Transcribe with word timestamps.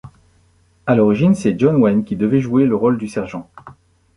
À 0.87 0.95
l'origine 0.95 1.35
c'est 1.35 1.59
John 1.59 1.75
Wayne 1.75 2.03
qui 2.03 2.15
devait 2.15 2.39
jouer 2.41 2.65
le 2.65 2.73
rôle 2.75 2.97
du 2.97 3.07
sergent. 3.07 3.47